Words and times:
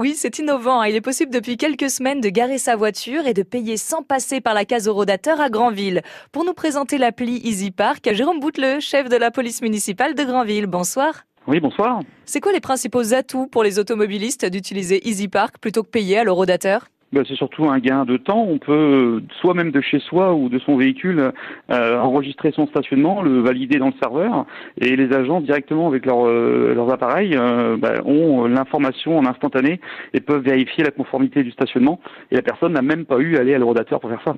Oui, 0.00 0.14
c'est 0.16 0.38
innovant. 0.38 0.82
Il 0.82 0.94
est 0.94 1.02
possible 1.02 1.30
depuis 1.30 1.58
quelques 1.58 1.90
semaines 1.90 2.22
de 2.22 2.30
garer 2.30 2.56
sa 2.56 2.74
voiture 2.74 3.26
et 3.26 3.34
de 3.34 3.42
payer 3.42 3.76
sans 3.76 4.02
passer 4.02 4.40
par 4.40 4.54
la 4.54 4.64
case 4.64 4.88
eurodateur 4.88 5.42
à 5.42 5.50
Granville. 5.50 6.00
Pour 6.32 6.46
nous 6.46 6.54
présenter 6.54 6.96
l'appli 6.96 7.38
Easy 7.44 7.70
Park, 7.70 8.08
Jérôme 8.10 8.40
Bouteleux, 8.40 8.80
chef 8.80 9.10
de 9.10 9.16
la 9.16 9.30
police 9.30 9.60
municipale 9.60 10.14
de 10.14 10.24
Granville. 10.24 10.66
Bonsoir. 10.66 11.26
Oui, 11.46 11.60
bonsoir. 11.60 12.00
C'est 12.24 12.40
quoi 12.40 12.52
les 12.52 12.60
principaux 12.60 13.12
atouts 13.12 13.46
pour 13.46 13.62
les 13.62 13.78
automobilistes 13.78 14.46
d'utiliser 14.46 15.06
Easy 15.06 15.28
Park 15.28 15.58
plutôt 15.60 15.82
que 15.82 15.90
payer 15.90 16.16
à 16.16 16.24
l'eurodateur 16.24 16.88
ben, 17.12 17.24
c'est 17.26 17.34
surtout 17.34 17.68
un 17.68 17.78
gain 17.80 18.04
de 18.04 18.16
temps. 18.16 18.44
On 18.48 18.58
peut, 18.58 19.22
soit 19.40 19.54
même 19.54 19.72
de 19.72 19.80
chez 19.80 19.98
soi 19.98 20.32
ou 20.34 20.48
de 20.48 20.58
son 20.60 20.76
véhicule, 20.76 21.32
euh, 21.70 21.98
enregistrer 21.98 22.52
son 22.52 22.66
stationnement, 22.68 23.22
le 23.22 23.40
valider 23.40 23.78
dans 23.78 23.88
le 23.88 23.94
serveur, 24.00 24.46
et 24.80 24.94
les 24.94 25.12
agents 25.12 25.40
directement 25.40 25.88
avec 25.88 26.06
leur, 26.06 26.26
euh, 26.26 26.72
leurs 26.74 26.92
appareils 26.92 27.36
euh, 27.36 27.76
ben, 27.76 28.00
ont 28.04 28.46
l'information 28.46 29.18
en 29.18 29.26
instantané 29.26 29.80
et 30.14 30.20
peuvent 30.20 30.42
vérifier 30.42 30.84
la 30.84 30.92
conformité 30.92 31.42
du 31.42 31.50
stationnement. 31.50 32.00
Et 32.30 32.36
la 32.36 32.42
personne 32.42 32.72
n'a 32.72 32.82
même 32.82 33.04
pas 33.04 33.18
eu 33.18 33.36
à 33.36 33.40
aller 33.40 33.54
à 33.54 33.58
l'eurodateur 33.58 34.00
pour 34.00 34.10
faire 34.10 34.22
ça. 34.24 34.36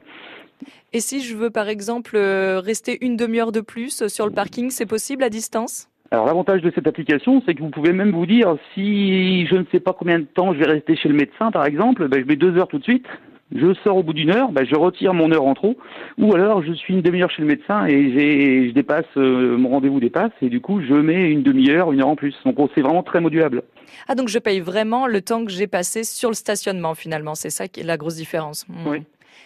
Et 0.92 1.00
si 1.00 1.22
je 1.22 1.36
veux 1.36 1.50
par 1.50 1.68
exemple 1.68 2.16
rester 2.16 3.04
une 3.04 3.16
demi-heure 3.16 3.52
de 3.52 3.60
plus 3.60 4.06
sur 4.06 4.26
le 4.26 4.32
parking, 4.32 4.70
c'est 4.70 4.86
possible 4.86 5.24
à 5.24 5.28
distance? 5.28 5.91
Alors 6.12 6.26
l'avantage 6.26 6.60
de 6.60 6.70
cette 6.74 6.86
application, 6.86 7.42
c'est 7.46 7.54
que 7.54 7.62
vous 7.62 7.70
pouvez 7.70 7.94
même 7.94 8.10
vous 8.10 8.26
dire 8.26 8.56
si 8.74 9.46
je 9.46 9.56
ne 9.56 9.64
sais 9.72 9.80
pas 9.80 9.94
combien 9.94 10.18
de 10.18 10.24
temps 10.24 10.52
je 10.52 10.58
vais 10.58 10.66
rester 10.66 10.94
chez 10.94 11.08
le 11.08 11.14
médecin, 11.14 11.50
par 11.50 11.64
exemple, 11.64 12.06
ben, 12.06 12.20
je 12.20 12.26
mets 12.26 12.36
deux 12.36 12.54
heures 12.58 12.68
tout 12.68 12.78
de 12.78 12.84
suite. 12.84 13.06
Je 13.54 13.72
sors 13.82 13.96
au 13.96 14.02
bout 14.02 14.12
d'une 14.12 14.30
heure, 14.30 14.52
ben, 14.52 14.66
je 14.66 14.74
retire 14.74 15.14
mon 15.14 15.32
heure 15.32 15.44
en 15.44 15.54
trop, 15.54 15.76
ou 16.18 16.34
alors 16.34 16.62
je 16.62 16.72
suis 16.74 16.92
une 16.92 17.00
demi-heure 17.00 17.30
chez 17.30 17.40
le 17.40 17.48
médecin 17.48 17.86
et 17.86 18.68
je 18.68 18.74
dépasse 18.74 19.06
euh, 19.16 19.56
mon 19.56 19.70
rendez-vous 19.70 20.00
dépasse 20.00 20.32
et 20.42 20.50
du 20.50 20.60
coup 20.60 20.82
je 20.82 20.92
mets 20.92 21.30
une 21.30 21.42
demi-heure, 21.42 21.92
une 21.92 22.00
heure 22.02 22.08
en 22.08 22.16
plus. 22.16 22.34
Donc 22.44 22.56
c'est 22.74 22.82
vraiment 22.82 23.02
très 23.02 23.20
modulable. 23.20 23.62
Ah 24.06 24.14
donc 24.14 24.28
je 24.28 24.38
paye 24.38 24.60
vraiment 24.60 25.06
le 25.06 25.22
temps 25.22 25.44
que 25.46 25.50
j'ai 25.50 25.66
passé 25.66 26.04
sur 26.04 26.28
le 26.28 26.34
stationnement 26.34 26.94
finalement, 26.94 27.34
c'est 27.34 27.50
ça 27.50 27.68
qui 27.68 27.80
est 27.80 27.84
la 27.84 27.96
grosse 27.96 28.16
différence. 28.16 28.66
Hmm. 28.68 28.86
Oui. 28.86 29.02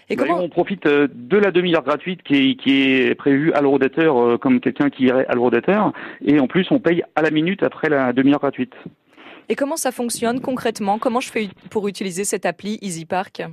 Et 0.08 0.16
bah, 0.16 0.24
comment 0.24 0.40
on 0.40 0.48
profite 0.48 0.86
euh, 0.86 1.08
de 1.12 1.36
la 1.36 1.50
demi-heure 1.50 1.82
gratuite 1.82 2.22
qui 2.22 2.34
est, 2.34 2.54
qui 2.56 2.82
est 2.82 3.14
prévue 3.14 3.52
à 3.52 3.60
l'eurodateur 3.60 4.18
euh, 4.18 4.38
comme 4.38 4.60
quelqu'un 4.60 4.90
qui 4.90 5.04
irait 5.04 5.26
à 5.26 5.34
l'eurodateur 5.34 5.92
et 6.24 6.38
en 6.38 6.46
plus 6.46 6.66
on 6.70 6.78
paye 6.78 7.02
à 7.16 7.22
la 7.22 7.30
minute 7.30 7.62
après 7.62 7.88
la 7.88 8.12
demi-heure 8.12 8.40
gratuite. 8.40 8.74
Et 9.48 9.54
comment 9.54 9.76
ça 9.76 9.92
fonctionne 9.92 10.40
concrètement? 10.40 10.98
Comment 10.98 11.20
je 11.20 11.30
fais 11.30 11.48
pour 11.70 11.86
utiliser 11.86 12.24
cette 12.24 12.46
appli 12.46 12.78
EasyPark? 12.82 13.44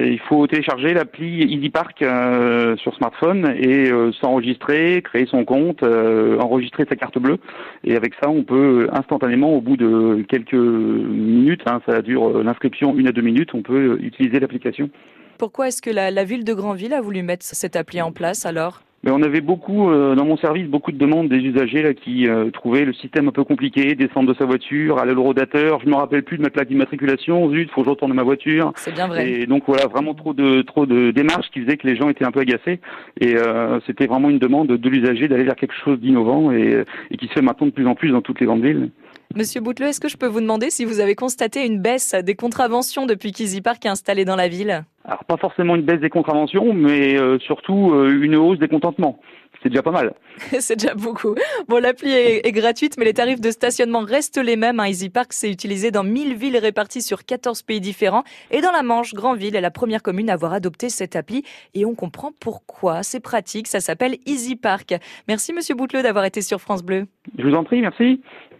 Il 0.00 0.18
faut 0.20 0.46
télécharger 0.46 0.94
l'appli 0.94 1.42
EasyPark 1.42 2.02
euh, 2.02 2.76
sur 2.76 2.94
smartphone 2.94 3.54
et 3.58 3.90
s'enregistrer, 4.20 5.02
créer 5.02 5.26
son 5.26 5.44
compte, 5.44 5.82
enregistrer 5.82 6.84
sa 6.88 6.96
carte 6.96 7.18
bleue. 7.18 7.38
Et 7.84 7.96
avec 7.96 8.14
ça, 8.22 8.28
on 8.28 8.42
peut 8.42 8.88
instantanément, 8.92 9.54
au 9.54 9.60
bout 9.60 9.76
de 9.76 10.24
quelques 10.28 10.54
minutes, 10.54 11.62
hein, 11.66 11.80
ça 11.86 12.02
dure 12.02 12.42
l'inscription 12.42 12.96
une 12.96 13.08
à 13.08 13.12
deux 13.12 13.22
minutes, 13.22 13.54
on 13.54 13.62
peut 13.62 13.98
utiliser 14.00 14.40
l'application. 14.40 14.90
Pourquoi 15.38 15.68
est-ce 15.68 15.82
que 15.82 15.90
la, 15.90 16.24
ville 16.24 16.44
de 16.44 16.54
Granville 16.54 16.94
a 16.94 17.00
voulu 17.00 17.22
mettre 17.22 17.44
cette 17.44 17.76
appli 17.76 18.00
en 18.00 18.12
place 18.12 18.46
alors? 18.46 18.82
Mais 19.06 19.12
on 19.12 19.22
avait 19.22 19.40
beaucoup 19.40 19.88
euh, 19.88 20.16
dans 20.16 20.24
mon 20.24 20.36
service 20.36 20.66
beaucoup 20.66 20.90
de 20.90 20.98
demandes 20.98 21.28
des 21.28 21.36
usagers 21.36 21.80
là, 21.80 21.94
qui 21.94 22.26
euh, 22.26 22.50
trouvaient 22.50 22.84
le 22.84 22.92
système 22.92 23.28
un 23.28 23.30
peu 23.30 23.44
compliqué, 23.44 23.94
descendre 23.94 24.32
de 24.32 24.36
sa 24.36 24.44
voiture, 24.44 24.98
aller 24.98 25.12
à 25.12 25.14
l'eurodateur, 25.14 25.80
je 25.80 25.88
me 25.88 25.94
rappelle 25.94 26.24
plus 26.24 26.38
de 26.38 26.42
ma 26.42 26.50
plaque 26.50 26.66
d'immatriculation, 26.66 27.48
zut, 27.50 27.70
faut 27.70 27.82
que 27.82 27.84
je 27.84 27.90
retourne 27.90 28.12
ma 28.12 28.24
voiture. 28.24 28.72
C'est 28.74 28.92
bien 28.92 29.06
vrai. 29.06 29.30
Et 29.30 29.46
donc 29.46 29.62
voilà, 29.68 29.86
vraiment 29.86 30.14
trop 30.14 30.34
de 30.34 30.62
trop 30.62 30.86
de 30.86 31.12
démarches 31.12 31.48
qui 31.52 31.62
faisaient 31.62 31.76
que 31.76 31.86
les 31.86 31.94
gens 31.94 32.08
étaient 32.08 32.24
un 32.24 32.32
peu 32.32 32.40
agacés. 32.40 32.80
Et 33.20 33.36
euh, 33.36 33.78
c'était 33.86 34.08
vraiment 34.08 34.28
une 34.28 34.40
demande 34.40 34.66
de 34.66 34.88
l'usager 34.88 35.28
d'aller 35.28 35.44
vers 35.44 35.54
quelque 35.54 35.76
chose 35.84 36.00
d'innovant 36.00 36.50
et, 36.50 36.82
et 37.12 37.16
qui 37.16 37.28
se 37.28 37.32
fait 37.34 37.42
maintenant 37.42 37.68
de 37.68 37.72
plus 37.72 37.86
en 37.86 37.94
plus 37.94 38.10
dans 38.10 38.22
toutes 38.22 38.40
les 38.40 38.46
grandes 38.46 38.64
villes. 38.64 38.90
Monsieur 39.34 39.60
Bouteleux, 39.60 39.88
est-ce 39.88 40.00
que 40.00 40.08
je 40.08 40.16
peux 40.16 40.26
vous 40.26 40.40
demander 40.40 40.70
si 40.70 40.84
vous 40.84 41.00
avez 41.00 41.14
constaté 41.14 41.66
une 41.66 41.80
baisse 41.80 42.14
des 42.14 42.34
contraventions 42.34 43.06
depuis 43.06 43.32
qu'Easy 43.32 43.60
Park 43.60 43.84
est 43.84 43.88
installé 43.88 44.24
dans 44.24 44.36
la 44.36 44.48
ville? 44.48 44.84
Alors 45.04 45.24
pas 45.24 45.36
forcément 45.36 45.76
une 45.76 45.82
baisse 45.82 46.00
des 46.00 46.10
contraventions, 46.10 46.72
mais 46.72 47.18
euh, 47.18 47.38
surtout 47.40 47.92
euh, 47.92 48.20
une 48.22 48.36
hausse 48.36 48.58
des 48.58 48.68
contentements. 48.68 49.20
C'est 49.62 49.70
déjà 49.70 49.82
pas 49.82 49.90
mal. 49.90 50.14
c'est 50.60 50.76
déjà 50.76 50.94
beaucoup. 50.94 51.34
Bon, 51.68 51.82
l'appli 51.82 52.12
est, 52.12 52.52
gratuite, 52.52 52.96
mais 52.98 53.04
les 53.04 53.14
tarifs 53.14 53.40
de 53.40 53.50
stationnement 53.50 54.00
restent 54.00 54.38
les 54.38 54.56
mêmes. 54.56 54.80
Hein. 54.80 54.86
Easy 54.86 55.08
Park 55.08 55.32
s'est 55.32 55.50
utilisé 55.50 55.90
dans 55.90 56.04
1000 56.04 56.34
villes 56.34 56.58
réparties 56.58 57.02
sur 57.02 57.24
14 57.24 57.62
pays 57.62 57.80
différents. 57.80 58.22
Et 58.50 58.60
dans 58.60 58.70
la 58.70 58.82
Manche, 58.82 59.14
Grandville 59.14 59.56
est 59.56 59.60
la 59.60 59.70
première 59.70 60.02
commune 60.02 60.30
à 60.30 60.34
avoir 60.34 60.52
adopté 60.52 60.88
cette 60.88 61.16
appli. 61.16 61.42
Et 61.74 61.84
on 61.84 61.94
comprend 61.94 62.32
pourquoi. 62.38 63.02
C'est 63.02 63.20
pratique. 63.20 63.66
Ça 63.66 63.80
s'appelle 63.80 64.16
Easy 64.26 64.56
Park. 64.56 64.94
Merci, 65.26 65.52
Monsieur 65.52 65.74
Bouteleux, 65.74 66.02
d'avoir 66.02 66.24
été 66.24 66.42
sur 66.42 66.60
France 66.60 66.82
Bleu. 66.82 67.06
Je 67.38 67.44
vous 67.44 67.54
en 67.54 67.64
prie, 67.64 67.80
merci. 67.80 68.20